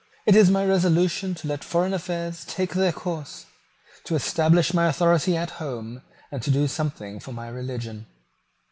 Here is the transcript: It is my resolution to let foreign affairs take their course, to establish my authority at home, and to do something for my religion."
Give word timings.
It 0.25 0.35
is 0.35 0.49
my 0.49 0.65
resolution 0.65 1.35
to 1.35 1.47
let 1.47 1.63
foreign 1.63 1.93
affairs 1.93 2.43
take 2.45 2.73
their 2.73 2.91
course, 2.91 3.45
to 4.05 4.15
establish 4.15 4.73
my 4.73 4.87
authority 4.87 5.37
at 5.37 5.51
home, 5.61 6.01
and 6.31 6.41
to 6.41 6.49
do 6.49 6.67
something 6.67 7.19
for 7.19 7.33
my 7.33 7.47
religion." 7.49 8.07